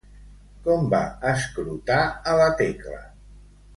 [0.67, 1.01] Com va
[1.33, 1.99] escrutar
[2.33, 3.03] a la Tecla?